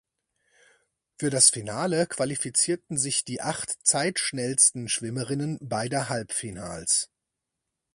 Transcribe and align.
Für 1.19 1.29
das 1.29 1.51
Finale 1.51 2.07
qualifizierten 2.07 2.97
sich 2.97 3.23
die 3.23 3.39
acht 3.39 3.77
zeitschnellsten 3.85 4.89
Schwimmerinnen 4.89 5.59
beider 5.61 6.09
Halbfinals. 6.09 7.11